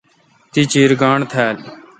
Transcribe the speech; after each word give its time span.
تی 0.51 0.61
چیر 0.71 0.91
گاݨڈ 1.01 1.19
تھال۔ 1.31 1.55